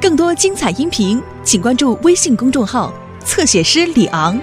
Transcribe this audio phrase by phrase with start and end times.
[0.00, 2.92] 更多精彩音频请关注微信公众号，
[3.24, 4.38] 侧写师李昂。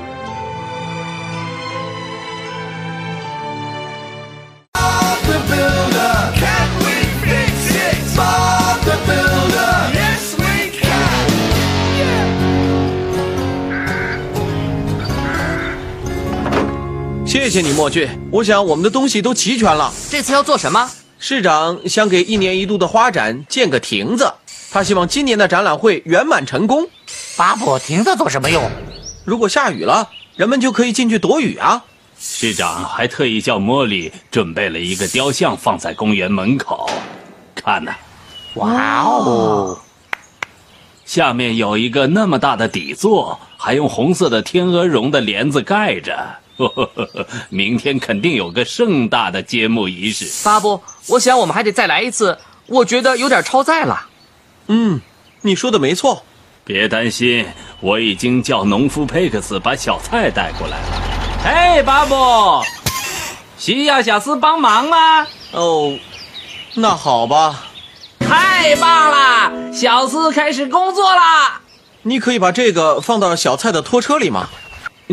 [17.24, 20.90] 谢谢你，墨俊，我想我们的东西都齐全了，这次要做什么？
[21.24, 24.34] 市长想给一年一度的花展建个亭子，
[24.72, 26.90] 他希望今年的展览会圆满成功。
[27.38, 28.68] 巴布，亭子做什么用？
[29.24, 31.84] 如果下雨了，人们就可以进去躲雨啊。
[32.20, 36.90] 市长还特意叫茉莉准备了一个雕像放在公园门口，
[37.54, 37.94] 看呐、
[38.56, 39.78] 哇哦！
[41.06, 46.18] 下面有一个那么大的底座，还用红色的天鹅绒的帘子盖着。
[47.50, 50.30] 明天肯定有个盛大的揭幕仪式。
[50.44, 52.38] 巴布，我想我们还得再来一次。
[52.68, 54.08] 我觉得有点超载了。
[54.68, 55.02] 嗯，
[55.42, 56.24] 你说的没错。
[56.64, 57.46] 别担心，
[57.80, 61.02] 我已经叫农夫佩克斯把小菜带过来了。
[61.44, 62.64] 嘿，巴布，
[63.58, 65.28] 需要小斯帮忙吗？
[65.52, 65.98] 哦，
[66.76, 67.66] 那好吧，
[68.20, 71.62] 太棒了，小斯开始工作啦！
[72.04, 74.48] 你可以把这个放到小蔡的拖车里吗？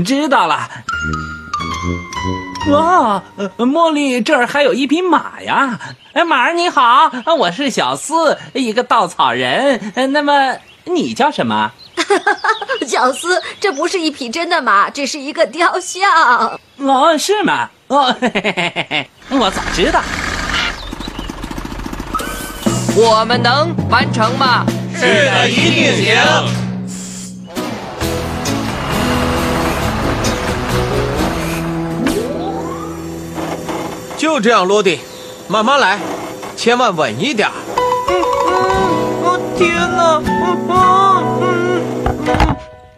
[0.05, 0.69] 知道了。
[2.71, 5.79] 哇，呃茉莉，这儿还有一匹马呀！
[6.13, 9.93] 哎，马儿你好，我是小四，一个稻草人。
[9.95, 11.71] 呃那么你叫什么？
[12.87, 16.59] 小斯，这不是一匹真的马，只是一个雕像。
[16.79, 17.71] 哦，是吗？
[17.89, 20.03] 哦， 嘿嘿嘿嘿嘿，我早知道。
[22.95, 24.67] 我们能完成吗？
[24.95, 26.68] 是的，一定行。
[34.29, 34.99] 就这样落地，
[35.49, 35.99] 慢慢来，
[36.55, 37.55] 千万稳一点儿。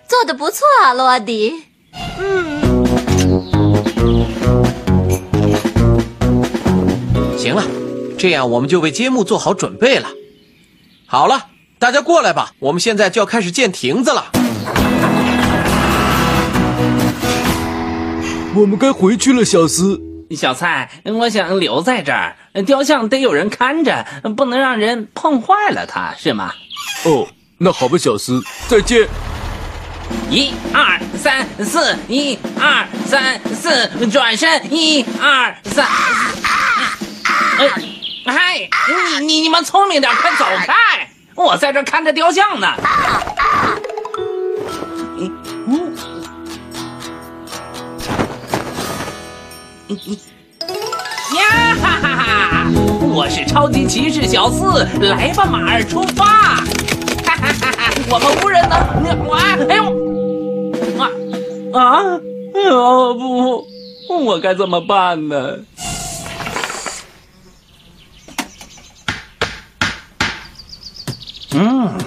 [0.09, 1.63] 做的不错啊，罗迪。
[2.19, 2.61] 嗯
[7.39, 7.63] 行了，
[8.19, 10.09] 这样我们就为揭幕做好准备了。
[11.07, 11.47] 好了，
[11.79, 14.33] 大家过来吧，我们现在就要开始建亭子了。
[18.57, 20.10] 我们该回去了，小斯。
[20.37, 22.37] 小蔡，我想留在这儿，
[22.67, 26.53] 雕像得有人看着，不能让人碰坏了它，是吗？
[27.05, 27.27] 哦，
[27.59, 29.09] 那好吧，小斯，再见。
[30.29, 35.87] 一二三四，一二三四，转身，一二三。
[37.59, 37.69] 哎，
[38.27, 38.69] 嗨，
[39.19, 41.09] 你你你们聪明点，快走开！
[41.35, 42.69] 我在这看着雕像呢。
[51.35, 52.67] 呀哈哈哈！
[53.13, 56.25] 我是超级骑士小四，来吧，马儿出发！
[57.25, 57.93] 哈哈哈哈！
[58.09, 58.79] 我们无人能，
[59.27, 59.35] 我
[59.69, 59.83] 哎呦，
[60.97, 61.11] 啊
[61.75, 62.21] 啊！
[62.55, 63.67] 哎呦不，
[64.27, 65.57] 我该怎么办呢？
[71.53, 71.99] 嗯，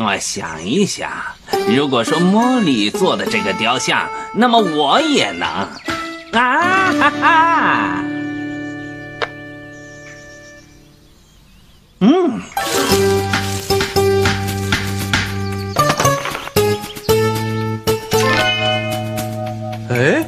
[0.00, 1.08] 我想一想，
[1.68, 5.46] 如果说茉莉做的这个雕像，那么我也能。
[6.30, 6.67] 啊
[7.08, 8.04] 哈哈！
[12.00, 12.42] 嗯，
[19.88, 20.22] 哎，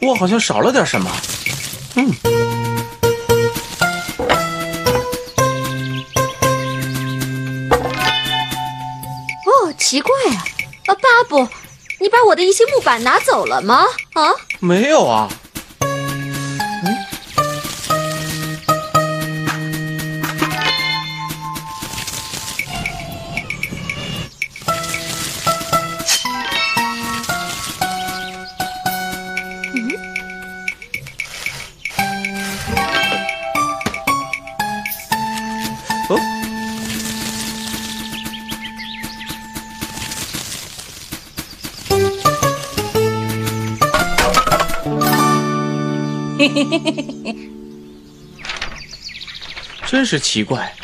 [0.00, 1.10] 我好像少了点什么。
[1.96, 2.12] 嗯，
[9.44, 10.46] 哦，奇怪啊，
[10.86, 11.48] 啊，巴布，
[11.98, 13.84] 你把我的一些木板拿走了吗？
[14.12, 14.30] 啊，
[14.60, 15.28] 没有啊。
[49.86, 50.74] 真是奇怪，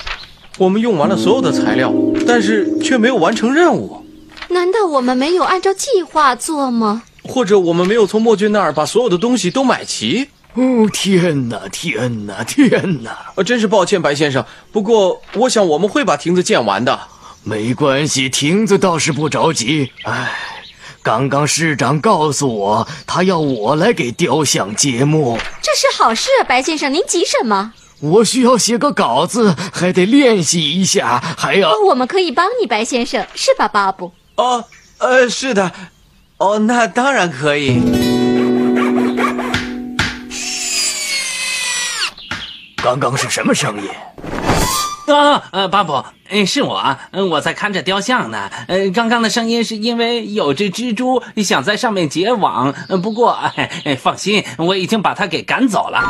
[0.58, 1.92] 我们用完了所有的材料，
[2.26, 4.04] 但是却没有完成任务，
[4.48, 7.02] 难道我们没有按照计划做吗？
[7.22, 10.28] 或者我们没有从墨君那儿把所有的东西都买齐。
[10.54, 13.32] 哦，天哪，天哪，天哪！
[13.34, 14.44] 呃，真是抱歉，白先生。
[14.70, 16.98] 不过，我想我们会把亭子建完的。
[17.42, 19.90] 没关系，亭子倒是不着急。
[20.04, 20.53] 唉，
[21.04, 25.38] 刚刚市长告诉我，他要我来给雕像揭幕。
[25.60, 27.74] 这是好事啊，白先生，您急什么？
[28.00, 31.70] 我需要写个稿子，还得练习一下，还要……
[31.88, 34.14] 我们可以帮你，白先生，是吧，巴布？
[34.36, 34.64] 哦，
[34.96, 35.70] 呃，是的，
[36.38, 37.82] 哦，那当然可以。
[42.82, 43.90] 刚刚是什么声音？
[45.06, 48.50] 啊，呃，巴布，嗯是我，呃我在看着雕像呢。
[48.68, 56.00] 呃，刚刚的声音是因为有只蜘蛛想在上面结网，呃不过，哎哎放心，我已经把它给赶走了。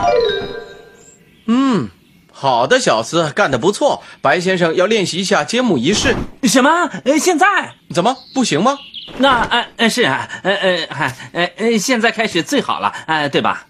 [1.46, 1.88] 嗯，
[2.32, 4.02] 好的，小斯，干得不错。
[4.20, 6.14] 白先生要练习一下揭幕仪式，
[6.44, 6.70] 什么？
[7.04, 7.46] 呃，现在？
[7.92, 8.78] 怎么不行吗？
[9.18, 13.66] 那，呃，呃是啊，呃呃，嗨，呃呃，现在开始最好了，呃，对吧？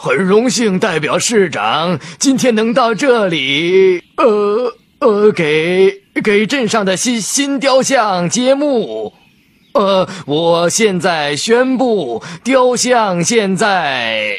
[0.00, 9.12] 很荣幸代表市长今天能到这里，呃呃，给给镇上的新新雕像揭幕。
[9.72, 14.38] 呃，我现在宣布，雕像现在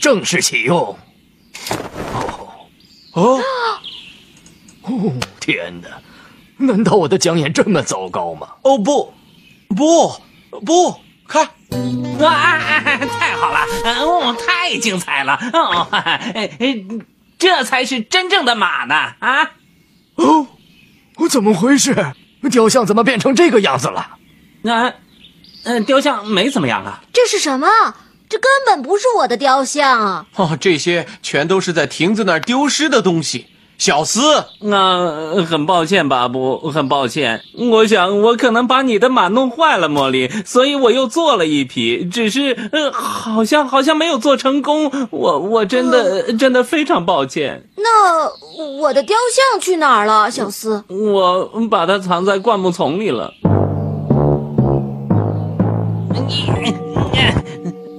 [0.00, 0.96] 正式启用。
[3.14, 3.40] 哦，
[4.82, 5.88] 哦，天哪！
[6.56, 8.46] 难道我的讲演这么糟糕吗？
[8.62, 9.12] 哦不，
[9.68, 10.12] 不
[10.64, 10.94] 不，
[11.26, 11.50] 看，
[12.22, 16.84] 啊，太好了，呃哦，太精彩了，哦，哎哎，
[17.38, 19.50] 这才是真正的马呢，啊！
[20.16, 20.48] 哦，
[21.28, 22.12] 怎么回事？
[22.50, 24.16] 雕像怎么变成这个样子了？
[24.62, 24.94] 那，
[25.64, 27.02] 呃，雕像没怎么样啊。
[27.12, 27.66] 这是什么？
[28.28, 30.26] 这根本不是我的雕像啊！
[30.36, 33.46] 哦，这些全都是在亭子那儿丢失的东西。
[33.76, 37.42] 小斯，那、很抱歉，巴布，很抱歉。
[37.58, 44.90] 我想我可能把你的马弄坏了，茉莉，所以我又做了一匹，只是呃，好像好像没有做成功。
[45.10, 47.68] 我我真的、真的非常抱歉。
[47.76, 48.30] 那
[48.80, 50.84] 我的雕像去哪儿了，小斯？
[50.88, 53.34] 我把它藏在灌木丛里了。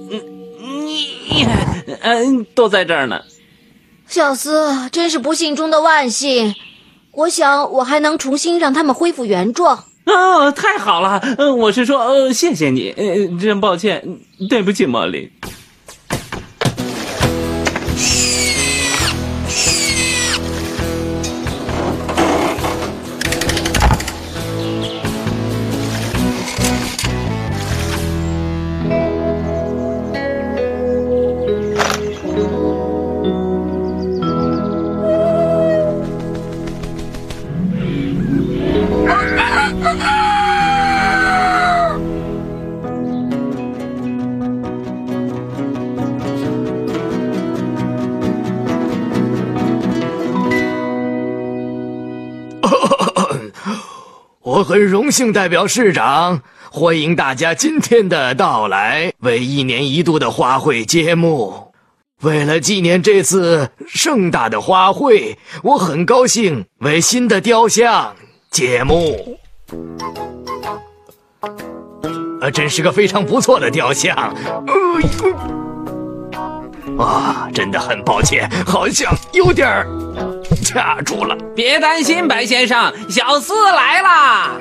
[0.08, 0.22] 你
[0.58, 1.46] 你你，
[2.00, 3.20] 嗯，都在这儿呢。
[4.08, 6.54] 小斯，真是不幸中的万幸。
[7.12, 9.84] 我想我还能重新让他们恢复原状。
[10.04, 11.20] 哦，太好了！
[11.38, 13.04] 嗯，我是说，呃，谢谢你，呃，
[13.40, 14.18] 真抱歉，
[14.48, 15.32] 对不起，茉莉。
[54.46, 56.40] 我很荣幸代表市长，
[56.70, 61.72] 欢迎大家今天的到来，为一年一度的花卉揭幕。
[62.22, 65.34] 为了纪念这次盛大的花卉，
[65.64, 68.14] 我很高兴为新的雕像
[68.48, 69.36] 揭幕。
[72.40, 74.14] 呃，真是个非常不错的雕像。
[76.96, 79.88] 呃，啊，真的很抱歉，好像有点儿
[80.72, 81.36] 卡住了。
[81.54, 84.52] 别担心，白先生，小四来啦！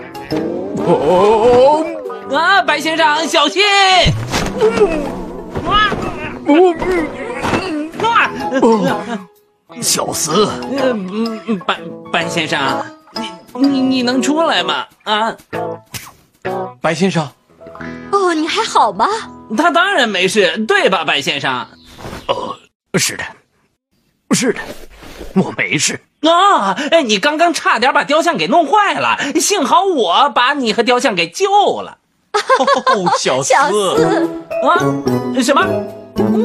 [0.77, 1.85] 哦，
[2.31, 3.63] 啊，白先生，小心！
[5.67, 5.91] 啊
[8.03, 8.31] 啊！
[9.81, 10.45] 小四，
[10.77, 11.77] 呃，嗯白
[12.11, 12.85] 白先生，
[13.55, 14.85] 你你你能出来吗？
[15.03, 15.35] 啊，
[16.79, 17.27] 白先生，
[18.11, 19.07] 哦，你还好吗？
[19.57, 21.67] 他当然没事，对吧，白先生？
[22.27, 22.55] 呃，
[22.99, 23.23] 是的，
[24.31, 24.59] 是的，
[25.35, 26.01] 我没事。
[26.21, 31.97] 啊，哎，你刚刚差点把雕像给弄坏了，幸好我把你和雕像给救了。
[32.33, 34.29] 哦，小四，小斯，
[34.63, 34.75] 啊？
[35.41, 35.65] 什么？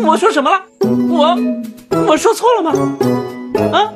[0.05, 0.63] 我说什么了？
[1.09, 1.37] 我
[2.07, 2.73] 我说错了吗？
[3.73, 3.91] 啊？